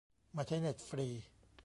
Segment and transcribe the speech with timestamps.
[0.35, 1.07] มาใช้เน็ตฟรี